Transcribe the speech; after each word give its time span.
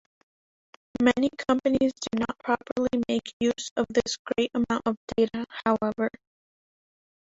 Many 0.99 1.29
companies 1.47 1.91
do 1.93 2.17
not 2.19 2.39
properly 2.39 2.89
make 3.07 3.35
use 3.39 3.69
of 3.77 3.85
this 3.91 4.17
great 4.35 4.49
amount 4.55 4.81
of 4.87 4.95
data, 5.15 5.45
however. 5.63 6.09